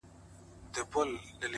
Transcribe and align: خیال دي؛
خیال 0.75 1.09
دي؛ 1.39 1.47